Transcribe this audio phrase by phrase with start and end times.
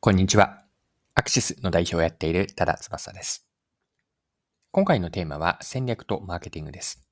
[0.00, 0.62] こんにちは。
[1.16, 3.48] アクシスの代表をやっている多田翼です。
[4.70, 7.04] 今回のテーマは戦略とマーケティングです。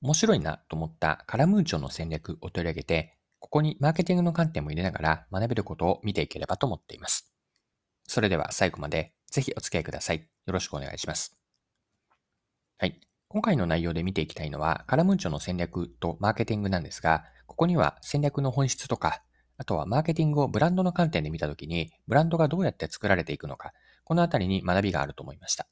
[0.00, 7.32] 面白いなと思ったカラムーチョの戦略を取り上げて、ここにマーケティングの観点も入れながら学べることを見ていければと思っています。
[8.06, 10.18] それでは最後までぜひお付き合いください。
[10.18, 11.36] よろしくお願いします。
[12.78, 13.00] はい。
[13.26, 19.20] 今回の内容で見ていきたいのは、カラムーチョの戦略とマーケティングなんですが、ここには戦略の本質とか
[19.58, 23.72] あとはマーケティングをブランドの観点で見たときに、ブランドがどうやって作られていくのか、
[24.04, 25.66] このあたりに学びがあると思いました。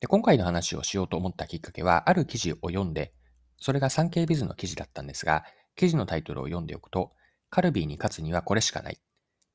[0.00, 3.12] で今回の話をしようと思ったきっかけは、ある記事を読んで、
[3.58, 5.44] それが産経ビズの記事だったんですが、
[5.76, 7.12] 記事のタイトルを読んでおくと、
[7.50, 8.98] カルビーに勝つにはこれしかない。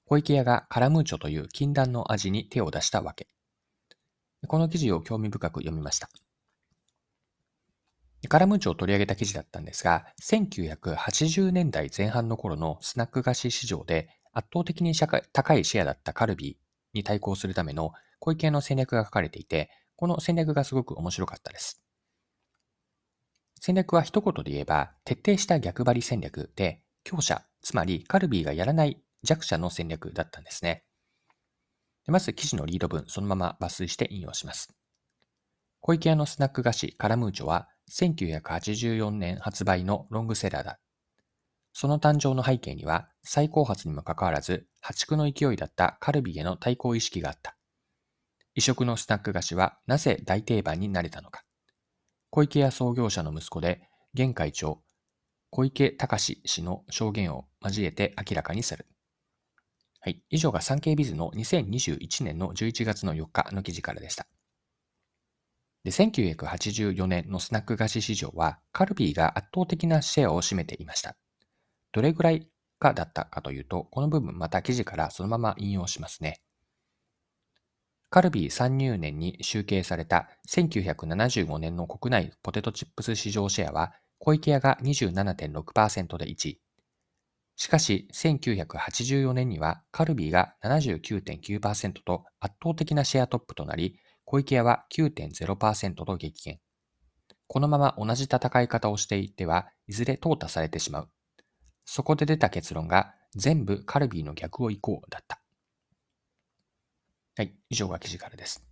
[0.05, 3.27] 小池屋がカラムーチョという禁断の味に手を出したわけ。
[4.47, 6.09] この記事を興味深く読みました。
[8.27, 21.81] カラムーチョを取り上げた記事だったんですが、1980年代前半の頃のスナック菓子市場で圧倒的に高いシェアだったカルビーに対抗するための小池の戦略が書かれていて、この戦略がすごく面白かったです。
[23.61, 30.83] 戦略は一言で言えば、徹底した逆張り戦略で、強者、つまりカルビーがやらない弱者の戦略だったんですね。
[32.07, 34.73] まず記事のリード文、そのまま抜粋して引用します。
[35.81, 40.79] 小池屋のスナック菓子カラムーチョは1984年発売のロングセラーだ。
[41.73, 47.55] その誕生の背景には、最高発にもかかわらず、破竹の勢いだったカルビへの対抗意識があった。
[48.55, 51.43] 異色のスナック菓子はなぜ大定番になれたのか。
[52.29, 54.81] 小池屋創業者の息子で、現会長、
[55.51, 58.85] 小池隆氏の証言を交えて明らかにする。
[60.01, 60.21] はい。
[60.29, 64.27] 以上が産経ビズの2021年の11月の4日の記事からでした。
[65.83, 71.15] で、1984年のスナック菓子市場は、カルビーが圧倒的なシェアを占めていました。
[71.91, 72.47] どれぐらい
[72.79, 76.41] かだったかというと、この部分また記事からそのまま引用しますね。
[78.09, 86.61] カルビー参入年に集計された1975年の国内ポテトチップス市場シェアは、小池屋が27.6%で1位。
[87.55, 93.99] しかし、1984年にはカルビーが79.9%と圧倒的なシェアトップとなり、
[94.31, 96.59] 小池屋は9.0%と激減。
[97.47, 101.09] このまま同じ戦い方をしていっては、いずれ淘汰されてしまう。
[101.83, 105.41] そこで出た結論が、全部カルビーの逆を行こうだった。
[107.37, 108.63] はい、以上が記事からです。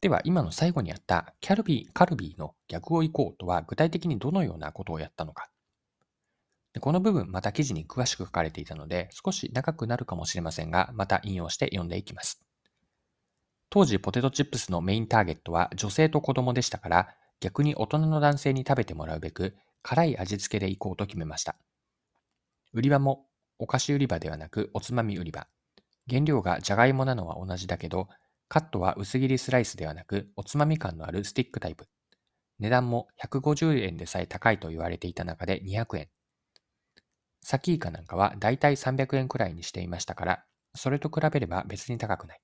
[0.00, 5.50] では、今の最後にあったキャルビー、カルビーの逆を行こうとは具体的にどのようなことをやったのか。
[6.72, 12.45] でこの部分、また記事に詳しく書かれていたので、少し長くなるかもしれませんが、また引用して読んでいきます。
[13.70, 17.08] 当時ポテトチップスのメインターゲットは女性と子供でしたから、
[17.40, 21.56] 逆に大人の男性に食べてもらうべく、辛い味付けでいこうと決めました。
[22.72, 23.26] 売り場も
[23.58, 25.46] お菓子売り場ではなくおつまみ売り場。
[26.08, 28.08] 原料がじゃがいもなのは同じだけど、
[28.48, 31.88] カットは薄切りスライスではなくおつまみ感のあるスティックタイプ。
[32.58, 36.08] 値段も150円でさえ高いと言われていた中で200円。
[37.42, 40.44] サキイカなんかはだいたい300円くらいにしていましたから、
[40.74, 42.40] それと比べれば別に高くない。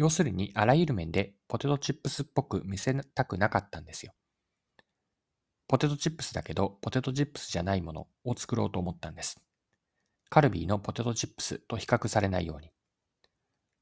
[0.00, 4.14] 要するに、あらゆる面でポテトチップスっぽく見せたくなかったんですよ。
[5.68, 9.42] ポテトチップスだけど、ポテトチップスじゃないものを作ろうと思ったんです。
[10.30, 12.70] カルビーのポテトチップスと比較されないように。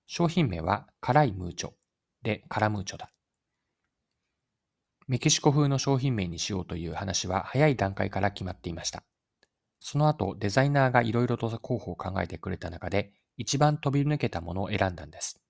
[0.08, 1.70] 商品名は辛いムーチョ
[2.24, 3.12] でカラムーチョだ。
[5.06, 9.04] メキシコ風の商品名にしようという話は早い段階から決まっていました。
[9.78, 15.40] その後、デザイナーがいろいろと候補を考えてくれた中で、一番飛び抜けたものを選んだんです。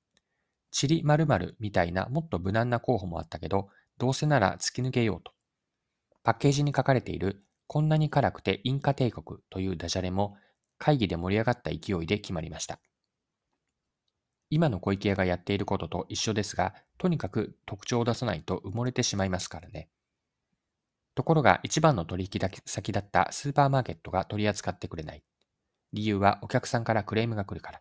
[0.71, 3.69] チリ〇〇みたいなもっと無難な候補もあったけど、
[3.99, 5.33] どうせなら突き抜けようと。
[6.23, 10.37] パッケージに書かれている、こんなに辛くてインカ帝国というダジャレも
[10.79, 12.81] 会議で盛り上がった勢いで決まりました。
[14.51, 19.91] 今の小池屋がやっていることと一緒ですが、とにかく特徴を出さないと埋もれてしまいますからね。
[21.15, 25.23] ところが一番の取引先だったスーパーマーケットが取り扱ってくれない。
[25.93, 27.81] 理由はお客さんからクレームが来るから。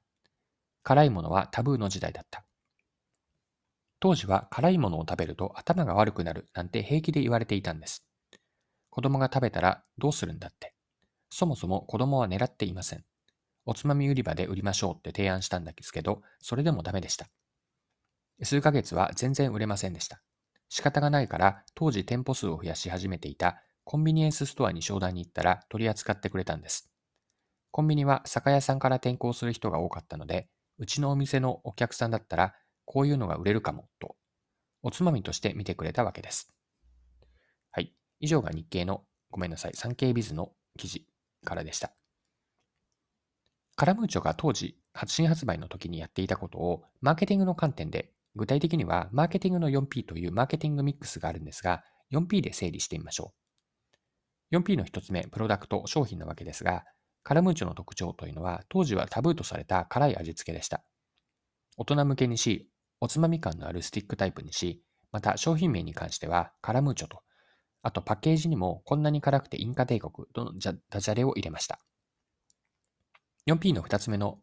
[0.84, 2.47] 辛いものはタブーの時代だった。
[4.00, 8.06] 当時は辛いものを食べると頭が悪くなるなんて平気で言われていたんです。
[8.90, 10.74] 子供が食べたらどうするんだって。
[11.30, 13.04] そもそも子供は狙っていません。
[13.66, 17.28] おつまみ売り場で売りましょうって提案したんですけど、それでもダメでした。
[18.44, 20.22] 数ヶ月は全然売れませんでした。
[20.70, 26.90] 仕方がないから当時店舗数を増やし始めていたコンビニエンスストアに商談に行ったら取り扱ってくれたんです。
[27.72, 32.54] コンビニは酒屋さんから転校する人が多かったので、うちのお店のお客さんだったら
[32.88, 34.16] こういうのが売れるかも、と、
[34.82, 36.56] おつまみとして見てくれたわけです。
[37.72, 37.94] はい。
[38.22, 41.06] 以上が日経の、ごめんなさい、産経ビズの記事
[41.44, 41.92] からでした。
[43.76, 53.34] カラムーチョが当時新発売の時にやっていたことを、マーケティングの観点で、具体的には、マーケティングの 4P というマーケティングミックスがあるんですが、4P で整理してみましょ
[54.52, 54.56] う。
[54.56, 56.86] 4P の1つ目、プロダクト、商品なわけですが、
[57.24, 60.84] カラムーチョの特徴というのは、当時はタブーとされた辛い味付けでした。
[61.76, 67.22] 大人向けにし、おつまみ感のあるスティックタイプにし、また商品名に関してはカラムーチョと、
[67.84, 70.54] あとパッケージにもこんなに辛くてインカ帝国との
[70.90, 71.80] ダジャレを入れました。
[73.48, 74.40] 4P の2つ目の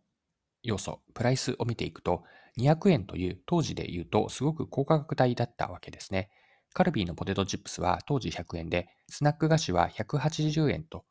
[0.62, 2.22] 要素、プライスを見ていくと、
[2.58, 6.30] 200円という当時で言うとすごく高価格帯だったわけですね。
[6.72, 11.04] カルビーのポテトチップスは当時100円で、スナック菓子は180円と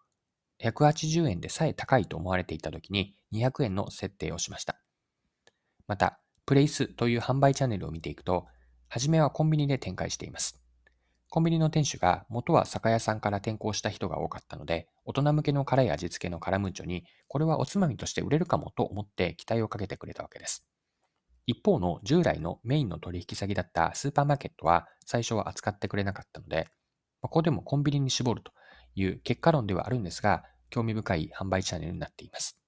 [0.63, 4.79] 180円でさえ高いと思われていた時に200円の設定をしました。
[5.87, 8.47] また、プレイスという販売チャンネルを見ていくと、
[8.89, 10.61] はじめはコンビニで展開しています。
[11.29, 20.65] コンビニの店主が元は酒屋さんから転校した人が多かったので、大人向けの辛い味付けのカラムーチョに、これはおつまみとして売れるかもと思って期待をかけてくれたわけです。
[21.47, 26.67] 一方の従来のメインの取引先だったスーパーマーケットは最初は扱ってくれなかったので、
[27.21, 28.51] ここでもコンビニに絞ると
[28.95, 32.59] いう結果論ではあるんですが、興味深い販売チャンネルになっています。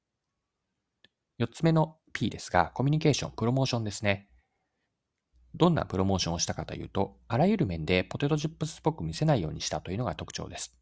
[1.40, 4.30] 4つ目の P ですが、コミュニケーション、プロモーションですね。
[5.54, 10.76] どんなプロモーションをしたかというと、あらゆる面でポテトチップスっぽく見せないようにしたというのが特徴です。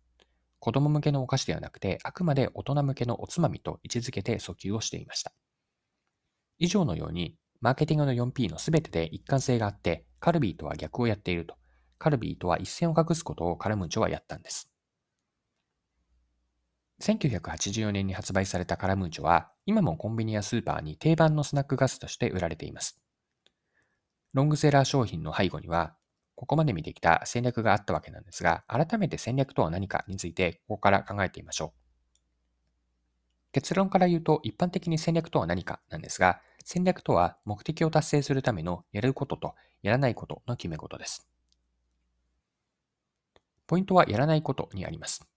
[0.59, 5.33] 子供向けのお菓子ではなくて、あくまで大人向けのおつまみと位置づけて訴求をしていました。
[6.59, 11.55] 以上のように、マーケティングの 4P の全てで一貫性があって、カルビーとは逆をやっていると。
[11.99, 14.72] カルビーとは一線を画すことをカルムンチョはやったんです。
[17.03, 22.97] 1984年に発売されたカラムーチョは、今もコンビニやスーパーに定番のスナックガスとして売られています。
[24.33, 25.97] ロングセラー商品の背後には、
[26.35, 31.83] ここまで見てきた戦略があったわけなんですが、改めて戦略とは何かについて、ここから考えてみましょう。
[33.51, 41.27] 結論から言うと、一般的に戦略とは何かなんですが、戦略とは目的を達成するためのやることとやらないことの決め事です。
[43.67, 45.32] ポイントはやらないことにあります。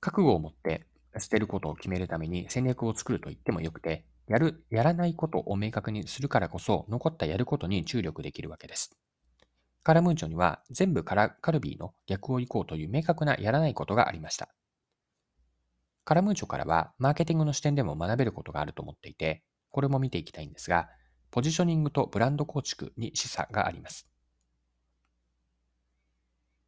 [0.00, 0.86] 覚悟を持って
[1.18, 8.96] 捨てることを決めるために戦略を作ると言ってもよくて、やる、やらないことを明確にするからこそ、残ったやることに注力できるわけです。
[9.82, 14.50] カラムーチョには全部カラカルビーの逆を行こうという明確なやらないことがありました。
[16.04, 20.88] カラムーチョからはマーケティングの視点でも学べることがあると思っていて、これも見ていきたいんですが、
[21.30, 24.06] ポジショニングとブランド構築に示唆があります。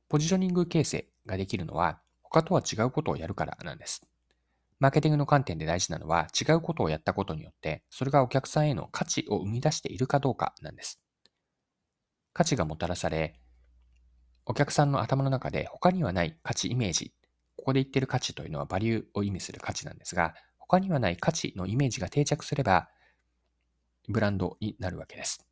[0.09, 2.01] ポジショニング形成ができるのは、
[2.31, 4.03] 他とは違うことをやるからなんです。
[4.79, 11.01] マーケティングの観点で大事なのは違うことをやったことによってそれがお客さんへの価値を生み出しているかどうかなんです。
[12.33, 13.39] 価値がもたらされ
[14.47, 17.13] お客さんの頭の中で他にはない価値イメージ
[17.57, 22.89] ここで言ってる価値というのはバリューを意味する価値なんですが他にはない価値のイメージが定着すれば
[24.09, 25.47] ブランドになるわけです。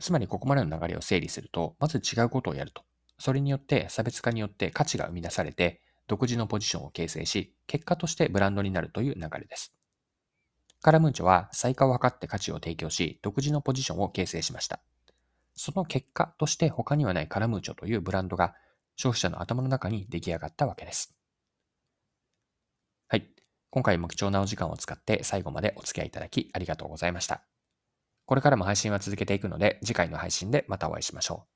[0.00, 2.82] つまりここまでの流れを整理するとまず違うことをやると
[3.18, 9.74] それによって差別化によって価値が生み出されて、独自のポジションを形成し、結果としてブランドになるという流れです。
[10.82, 14.80] カラムーチョは最価を図って価値を提供し、独自のポジションを形成しました。
[15.54, 18.54] その結果として他にはないカラムーチョというブランドが
[18.96, 21.16] 消費者の頭の中に出来上がったわけです。
[23.08, 23.30] はい。
[23.70, 27.42] 今回も貴重なお時間を使って最後までお付き合いいただきありがとうございました。
[28.26, 31.55] これからも配信は続けていくので、次回の配信でまたお会いしましょう。